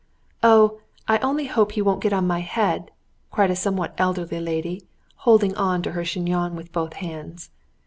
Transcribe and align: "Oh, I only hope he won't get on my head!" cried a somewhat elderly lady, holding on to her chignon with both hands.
"Oh, 0.41 0.79
I 1.07 1.19
only 1.19 1.45
hope 1.45 1.73
he 1.73 1.81
won't 1.83 2.01
get 2.01 2.11
on 2.11 2.25
my 2.25 2.39
head!" 2.39 2.89
cried 3.29 3.51
a 3.51 3.55
somewhat 3.55 3.93
elderly 3.99 4.39
lady, 4.39 4.87
holding 5.27 5.55
on 5.55 5.83
to 5.83 5.91
her 5.91 6.03
chignon 6.03 6.55
with 6.55 6.71
both 6.71 6.93
hands. 6.93 7.51